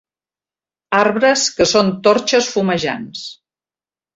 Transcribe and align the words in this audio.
Arbres 0.99 1.43
que 1.59 1.67
són 1.73 1.93
torxes 2.09 2.51
fumejants. 2.55 3.25